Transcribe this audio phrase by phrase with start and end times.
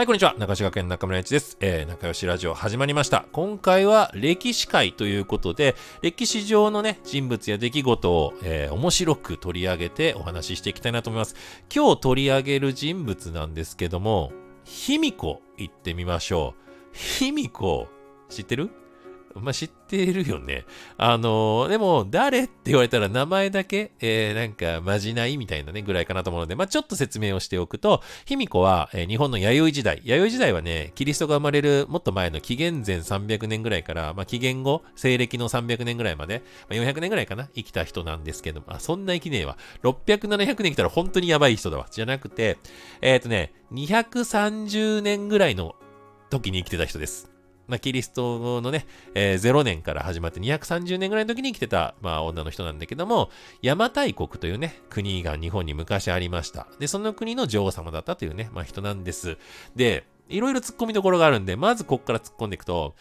[0.00, 0.34] はい、こんにちは。
[0.38, 1.58] 中志学園中村一です。
[1.60, 3.26] えー、仲良しラジオ始まりました。
[3.32, 11.36] 今回は歴史会ということで、歴史上のね、人物や出来事を、えー、面白く取り上げてお話ししていきたいなと思います。
[11.70, 14.32] 今日取り上げる人物なんですけども、
[14.64, 16.96] 卑弥呼行ってみましょう。
[16.96, 17.86] 卑弥呼、
[18.30, 18.70] 知ってる？
[19.34, 20.64] まあ、知ってるよね。
[20.96, 30.02] あのー、でも、誰って言われたら名前だけ、えー、なんか、まじないみたいなね、ぐらいかなと思うので、まあ、ちょっと説明をしておくと、卑弥呼は、えー、日本の弥生時代。
[30.04, 39.56] 弥生時代はね、キリストが生まれるもっと前の紀元前300年ぐらいから、まあ、紀元後、西暦の300年ぐらいまで、まあ、400年ぐらいかな、生きた人なんですけども、あ、そんな生きねえわ。
[39.82, 41.86] 600、700年来たら本当にやばい人だわ。
[41.90, 42.58] じゃなくて、
[43.00, 45.76] えっ、ー、とね、230年ぐらいの
[46.30, 47.29] 時に生きてた人です。
[47.70, 48.84] まあ、キリストのね、
[49.14, 53.30] えー、0年から始まって230年ぐらいの時に来てた、まあ、女の人なんだけども、
[53.62, 56.66] 邪馬台国というね、国が日本に昔ありました。
[56.80, 59.38] で、その国の女王様だったというね、まあ、人なんです。
[59.76, 62.96] で、いろいろ突っ込みどころがあるんで、まずこっから突っ込んでいくと、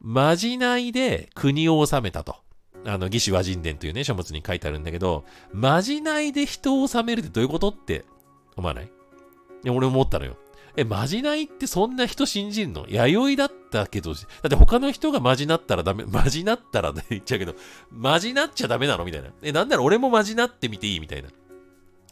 [0.00, 2.36] まじないで国を治めたと。
[2.84, 8.04] あの、義士和人伝というね、書物に書いてあるんだけど、まじないで人を治めるってどういうことって
[8.56, 8.90] 思わない？
[9.70, 10.36] 俺思ったのよ。
[10.76, 12.86] え、まじないってそんな人信じんの？
[12.88, 17.54] 弥生だったけど、だって他の人がまじなったらダメ、まじなったらって言っちゃうけど、
[17.90, 19.04] まじなっちゃダメなの？
[19.04, 19.28] みたいな。
[19.42, 21.28] え、なんなら俺もまじなってみていいみたいな。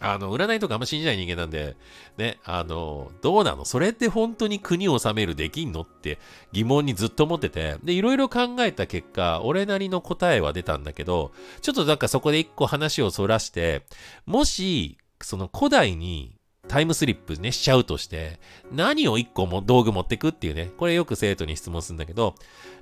[0.03, 1.77] あの、占いとかあんま信じない人間なんで、
[2.17, 3.67] ね、あの、どうなの？
[3.67, 6.19] それって本当に国を治めるできんのって
[6.53, 13.85] 疑問にずっと思ってて、で、いろいろ考えた結果、俺なりの答えは出たんだけど、ちょっとなんかそこで一個話をそらして、
[14.25, 16.40] もし、その古代に
[16.71, 18.39] タイムスリップね、しちゃうとして、
[18.71, 22.37] 何を1個も道具持ってくっていうね、これよく生徒に質問するんだけど、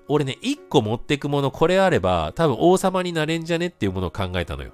[0.08, 4.72] 俺ね、1個持ってくものこれあれば、多分王様になれんじゃねっていうものを考えたのよ。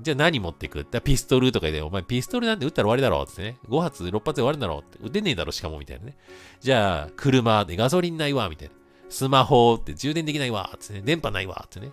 [0.00, 0.84] じゃあ何持ってく？
[0.90, 3.58] だピストルとかで、お前ピストルなんて撃ったら終わりだろってね。
[3.68, 4.98] 5発、6発で終わるんだろって。
[5.00, 6.16] 撃てねえだろ、しかもみたいなね。
[6.58, 8.74] じゃあ、車でガソリンないわ、みたいな。
[9.08, 11.02] スマホって充電できないわ、ってね。
[11.02, 11.92] 電波ないわ、ってね。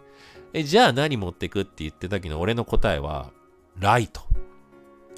[0.53, 3.29] え、じゃあ何持ってくって言ってた時の俺の答えは、
[3.77, 4.21] ライト。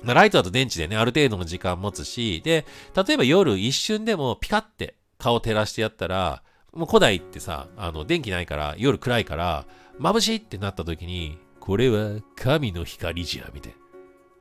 [0.04, 2.66] ま、ライトだと電池でね、ある程度の時間持つし、で、
[2.96, 6.44] 例えば夜一瞬でもピカって顔照らしてやったら、
[6.74, 9.66] もう古代ってさ、あの、電気ないから、夜暗いから、
[10.00, 13.78] 眩しいってなった時に、これは神の光じゃ、みたいな。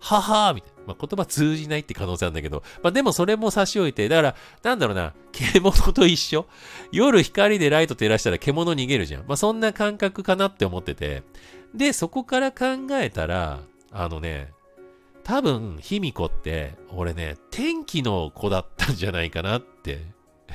[0.00, 0.82] ははーみたいな。
[0.88, 6.46] まあ、言葉通じないって可能性あるんだけど、まあ、でもそれも差し置いて、だから、なんだろうな、獣と一緒。
[6.90, 9.26] 夜光でライト照らしたら獣逃げるじゃん。
[9.28, 11.22] まあ、そんな感覚かなって思ってて。
[11.74, 13.60] で、そこから考えたら、
[13.92, 14.52] あのね、
[15.24, 20.00] 多分、卑弥呼って、俺ね、天気の子だったんじゃないかなって。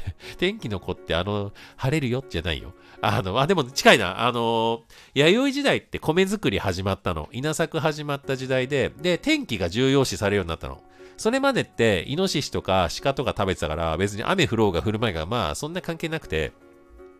[0.37, 2.73] 天気の子ってあの、晴れるよじゃないよ。
[3.01, 4.25] あの、あ、でも近いな。
[4.25, 4.83] あの、
[5.13, 7.29] 弥生時代って米作り始まったの。
[7.31, 10.81] 稲作始まった時代で、で、天気が重要視されるようになったの。
[11.17, 16.51] それまでって、イノシシとか鹿とか食べてたから、別に雨降ろうが降る前が、まあ、そんな関係なくて。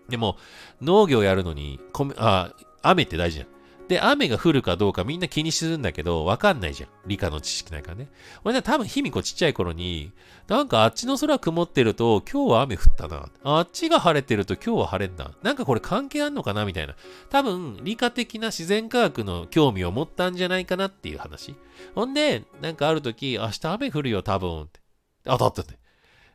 [0.09, 0.37] でも、
[0.81, 3.56] 農業やるのに、米、あ、雨って大事じゃん。
[3.87, 6.89] で、雨が降るかどうかみんな気にするんだけど、わかんないじゃん。
[7.05, 8.09] 理科の知識ないからね。
[8.43, 10.11] 俺ね、多分、卑弥呼ちっちゃい頃に、
[10.47, 13.29] なんかあっちの空曇ってると、今日は雨降ったな。
[13.43, 15.31] あっちが晴れてると今日は晴れんな。
[15.41, 16.95] なんかこれ関係あんのかなみたいな。
[17.29, 21.55] 多分、理科的な自然科学の興味を持ったんじゃないかなっていう話。
[21.95, 24.63] ほんで、なんかある時、明日雨降るよ、多分。
[24.63, 24.81] って。
[25.23, 25.79] 当たったね。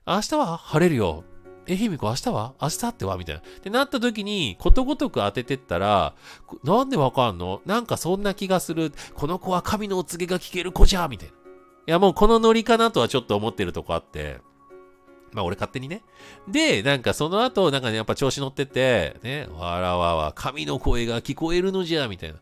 [0.07, 1.25] 明日は晴れるよ。
[1.67, 2.55] え、ひみこ明日は？
[2.61, 3.17] 明日っては？
[3.17, 3.41] みたいな。
[3.41, 6.15] ってなった時に、ことごとく当ててったら、
[6.65, 7.63] なんでわかんの？
[7.65, 8.93] なんかそんな気がする。
[9.15, 11.35] この子は神のお告げが聞ける子じゃみたいな。
[11.35, 11.37] い
[11.87, 14.39] や、もうこのノリかなとはちょっと思ってるとこあって。
[15.33, 16.03] まあ俺勝手にね。
[16.49, 22.41] で、なんかその後、なんかね、やっぱ調子乗ってて、ね、わらわわ、神の声が聞こえるのじゃ、みたいな。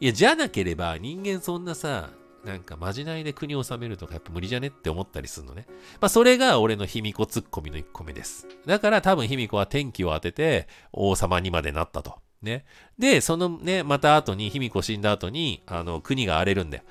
[0.00, 2.10] いや、じゃなければ人間そんなさ、
[2.44, 5.66] なんかまじないで国を治めるとかやっぱ無理じゃねって思ったりするのね。
[6.00, 8.46] まあそれが俺の卑弥呼ツッコミの1個目です。
[8.66, 12.18] だから多分卑弥呼は天気を当てて王様にまでなったと。
[12.42, 12.64] ね。
[12.98, 16.84] で、そのね、また後に卑弥呼死んだ後に、あの、国が荒れるんだよ。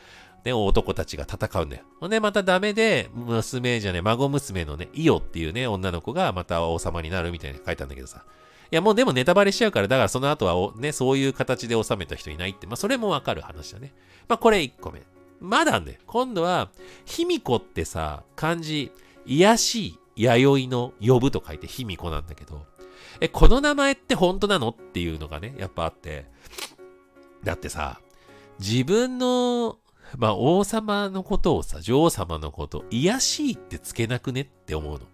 [0.46, 1.84] ね、男たちが戦うんだよ。
[2.00, 8.24] ほんで、またダメで、娘じゃね、孫娘のね、イオっていうね、女の子がまた王様になるみたいに書いたんだけどさ。
[8.72, 13.94] いや、もうでもネタバレしちゃうから、だからその後はね、そういう形で収めた人いないって、まあそれもわかる話だね。
[14.28, 15.02] まあこれ1個目。
[15.40, 16.70] まだね、今度は、
[17.06, 18.92] 卑弥呼ってさ、漢字、
[19.26, 22.66] 癒しい弥生の呼ぶと書いて卑弥呼なんだけど、
[23.22, 26.26] え、この名前って本当なのっていうのがね、やっぱあって、
[27.44, 28.02] だってさ、
[28.60, 29.78] 自分の、
[30.18, 35.06] まあ王様のことをさ、女王様のこと、癒しいってつけなくねって思うの。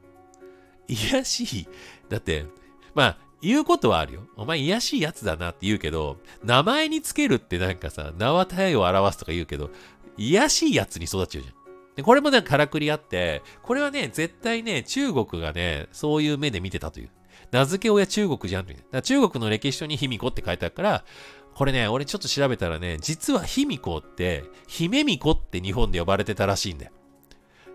[0.87, 1.67] 癒しい。
[2.09, 2.45] だって、
[2.93, 4.21] まあ、言うことはあるよ。
[4.35, 9.69] お前癒しいやつだなって言うけど、名前につけるってなんかさ、名は体を表すとか言うけど、
[10.17, 11.55] 癒しいやつに育っちゃうじゃん。
[11.95, 17.09] で、これもね、からくりあって、これはね、絶対ね、中国がね、そういう目で見てたという。
[17.51, 18.83] 名付け親中国じゃんという。
[18.91, 21.05] だ中国の歴史書に卑弥呼って書いてあるから、
[21.53, 26.91] これね、俺ちょっと調べたらね、実は卑弥呼って、姫巫女って日本で呼ばれてたらしいんだよ。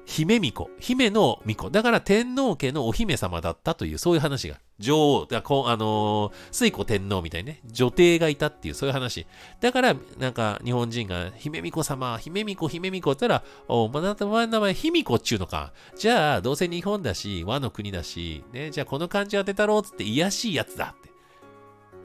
[0.05, 0.69] 姫巫女。
[0.81, 1.71] 姫の巫女。
[1.71, 4.65] だから天皇家のお姫様だったという、そういう話がある。
[4.81, 9.27] 女王、だこあのー、水古天皇みたいにね、女帝がいたっていう、そういう話。
[9.61, 15.73] だから、なんか、日本人が、姫巫女様、姫巫女、姫巫女って言ったら、おまなたの名前、卑弥呼っちゅうのか。
[15.97, 21.01] じゃあ、どうせ日本だし、和の国だし、ね、じゃあこの漢字当てたろうっつって、癒しいやつだっ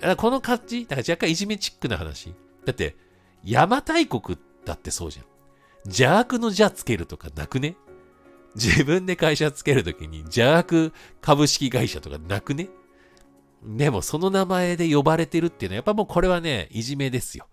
[0.01, 0.16] て。
[0.18, 2.33] この感じ、だから若干いじめチックな話。
[2.66, 2.98] だって、
[3.44, 5.25] 邪馬台国だってそうじゃん。
[5.86, 7.77] 邪悪の邪つけるとかなくね？
[8.56, 12.69] 自分で会社つけるときに邪悪株式会社とかなくね？
[13.63, 17.48] でもその名前で呼ばれてるっていうのはやっぱもうこれはね、いじめですよ。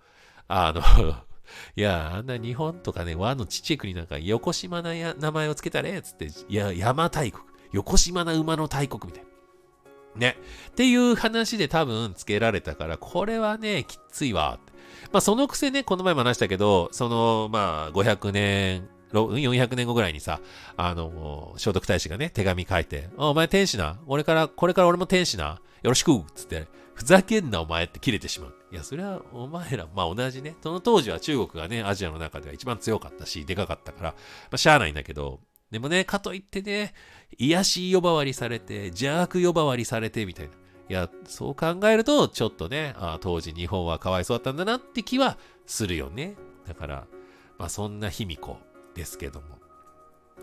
[0.48, 0.82] あの
[1.76, 9.30] いや、あんな日本とかね、和のちっちゃい国なんか横島なや名前をつけたれつって、いや、山大国、横島な馬の大国みたいな。
[10.20, 10.36] ね。
[10.70, 14.58] っていう話で多分つけられたから、これはね、きついわ。
[15.12, 20.40] まあそのくせね、この前も話したけど、その、まあ500年、400年後ぐらいにさ、
[20.76, 23.98] あの、聖徳太子がね、手紙書いて、お前天使な？
[24.06, 25.60] 俺から、これから俺も天使な？
[25.82, 28.54] よろしくつって、ふざけんなお前って切れてしまう。
[28.70, 30.56] いや、それはお前ら、まあ同じね。
[30.62, 34.16] その当時は中国がね、アジアの中では一番強かったし、でかかったから、ま
[34.52, 36.94] あしゃあないんだけど、でもね、かといってね、
[37.38, 40.52] 癒し呼ばわりされて、邪悪呼ばわりされて、みたいな。
[40.88, 46.36] いや、そう考えると、ちょっとね、あ当時日本はかわいそうだったんだなって気はするよね。
[46.66, 47.06] だから、
[47.58, 48.58] まあそんな卑弥呼
[48.94, 49.58] ですけども。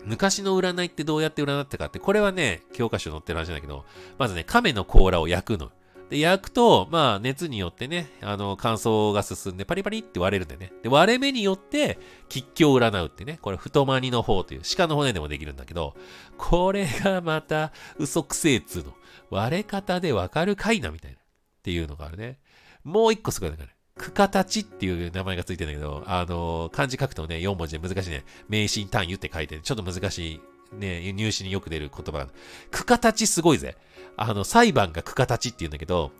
[0.04, 3.84] 昔の占いってどうやって占ったかって、これはね、教科書載ってる話だけど、
[4.18, 5.70] まずね、亀の甲羅を焼くの。
[6.08, 10.72] で、焼くと、まあ、熱によってね、あの、乾燥が進んでパリパリって割れるんでね。
[10.82, 11.98] で、割れ目によって、
[12.28, 13.38] 吉凶を占うってね。
[13.40, 15.94] これ、太まにの方という、鹿の骨でもできるんだけど、
[16.36, 18.94] これがまた、嘘くせえっつうの。
[19.30, 21.16] 割れ方でわかるかいな、みたいな。
[21.16, 21.20] っ
[21.62, 22.40] ていうのがあるね。
[22.82, 23.79] もう一個すごいんだから。
[24.00, 28.24] くかたちっていう名前がついてんだけど、あの、漢字書くとね、4文字で難しいね。
[28.48, 30.40] 迷信単位って書いて、ちょっと難し
[30.72, 32.28] いね、入試によく出る言葉が。
[32.70, 33.76] くかたちすごいぜ。
[34.16, 36.12] あの、裁判がくかたちって言うんだけど、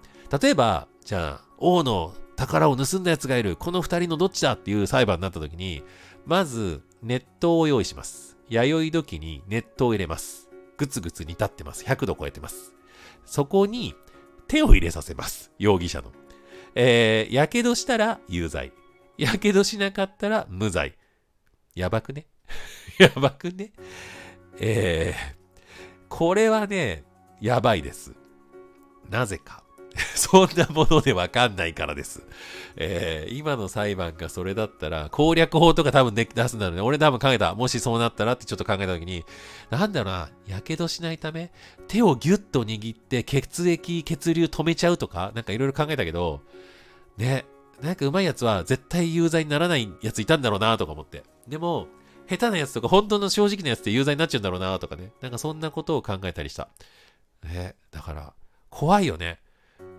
[0.43, 5.83] 例えば、じゃあ、王の宝を盗んだ奴がいる、この二人のどっちだっていう裁判になった時に、
[6.27, 8.37] まず、熱湯を用意します。
[8.51, 10.51] 弥生時に熱湯を入れます。
[10.77, 11.83] ぐつぐつ煮立ってます。
[11.85, 12.75] 100度超えてます。
[13.25, 13.95] そこに、
[14.49, 15.51] 手を入れさせます。
[15.59, 16.13] 容疑者の。
[16.75, 18.73] えー、やけどしたら有罪。
[19.19, 20.97] やけどしなかったら無罪。
[21.75, 22.27] やばくね？
[22.99, 23.73] やばくね？
[24.59, 25.35] えー、
[26.09, 27.05] これはね、
[27.41, 28.15] やばいです。
[29.09, 29.63] なぜか。
[30.31, 32.23] そんなものでわかんないからです。
[32.77, 36.83] えー、今の裁判がそれだったら、攻略法とか多分出すんだろうね。
[36.83, 37.55] 俺多分考えた。
[37.55, 39.25] もしそうなったらってちょっと考えたときに、
[39.71, 41.51] なんだろうな、やけどしないため、
[41.89, 46.43] 手をギュッと握って血液、血流止めちゃうとか、なんかいろいろ考えたけど、
[47.17, 47.45] ね、
[47.83, 51.25] なんか上手いやつは絶対有罪にならないやついたんだろうなとか思って。
[51.49, 51.89] でも、
[52.29, 55.11] 下手なやつとか、本当の正直なやつって有罪になっちゃうんだろうなとかね。
[55.21, 56.69] なんかそんなことを考えたりした。
[57.43, 58.33] ね、だから、
[58.71, 59.41] 怖いよね。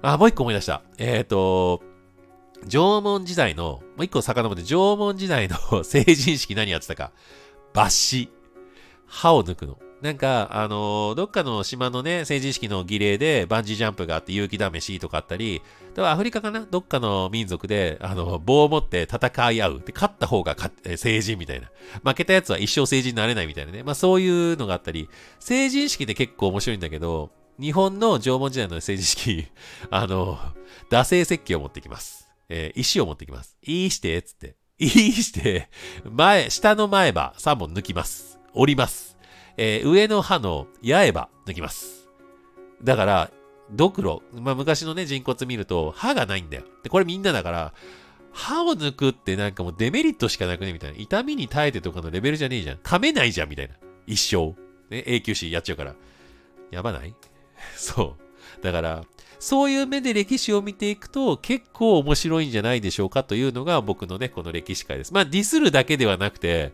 [0.01, 0.81] あ、もう一個思い出した。
[0.97, 1.81] えっ、ー、と、
[2.67, 7.11] 縄文時代の、もう一個遡って縄文時代の 成人式何やってたか。
[7.73, 8.29] 抜歯。
[9.07, 9.77] 歯を抜くの。
[10.01, 15.61] なんか、あのー、どっかの島のね、成人式の儀礼でバンジージャンプがあって勇気試しとかあったり、
[15.97, 16.61] アフリカかな？
[16.61, 19.83] どっかの民族で、あの、棒を持って戦い合う。
[19.85, 20.55] で、勝った方が
[20.95, 21.69] 成人みたいな。
[22.03, 23.83] 負けたやつは一生成人になれないみたいなね。
[23.83, 25.07] まあそういうのがあったり、
[25.39, 27.29] 成人式って結構面白いんだけど、
[27.61, 29.47] 日本の縄文時代の政治式、
[29.91, 30.39] あの、
[30.89, 32.27] 惰性石器を持ってきます。
[32.49, 33.55] えー、石を持ってきます。
[33.61, 34.55] いいして、つって。
[34.79, 35.69] いいして、
[36.03, 38.39] 前、下の前歯3本抜きます。
[38.53, 39.15] 折ります。
[39.57, 42.09] えー、上の歯の八重歯抜きます。
[42.83, 43.31] だから、
[43.69, 46.63] ドクロ、まあ、昔のね、人骨見ると、歯がないんだよ。
[46.81, 47.73] で、これみんなだから、
[48.33, 50.97] 歯を抜くってなんかもうデメリットしかなくねみたいな。
[50.97, 52.77] 痛みに耐えてとかのレベルじゃねえじゃん。
[52.77, 53.75] 噛めないじゃんみたいな。
[54.07, 54.55] 一生。
[54.89, 55.95] ね、永久歯やっちゃうから。
[56.71, 57.13] やばない？
[57.75, 58.15] そ
[58.59, 58.63] う。
[58.63, 59.03] だから、
[59.39, 65.13] そういう目で歴史を見ていくと結構面白いんじゃないでしょうかというのが僕のね、この歴史会です。
[65.13, 66.73] まあディスるだけではなくて、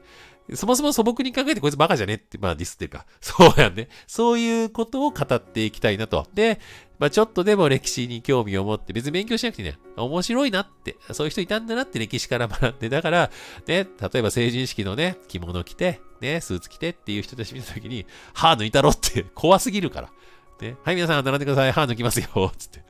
[0.53, 3.89] そもそも素朴に考えてこいつバカじゃねって、まあディスっていうか、 そうやんね。
[4.06, 6.25] そういうことを語っていきたいなと。
[6.34, 6.60] で、
[7.00, 13.29] まあちょっとでも歴史に興味を持って、別に勉強しなくてね、面白いなって、そういう人いたんだなって歴史から学んで、だから、
[13.65, 20.10] ね、例えば成人式のね、着物着て、ね、スーツ着てっていう人たち見たときに、歯抜いたろって怖すぎるから。
[20.62, 21.72] ね、はい、皆さん並んでください。
[21.72, 22.52] 歯抜きますよ。
[22.58, 22.84] つって。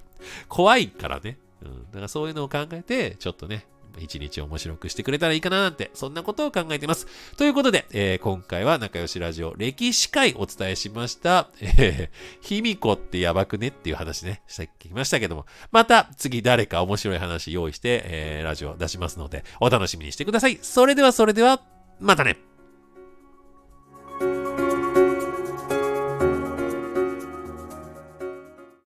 [0.47, 1.37] 怖いからね。
[1.61, 1.85] うん。
[1.91, 3.67] だからそういうのを考えて、ちょっとね、
[3.99, 7.07] 一日面白くしてくれたらいいかななんて、そんなことを考えてます。
[7.35, 11.49] ということで、えー、今回は仲良しラジオ歴史会お伝えしました。
[11.61, 20.59] えー、卑弥呼ってやばくねっていう話ね、してきましたけども、また次誰か面白い話用意して、えー、ラジオ出しますので、お楽しみにしてください。
[20.61, 21.61] それではそれでは、
[21.99, 22.37] またね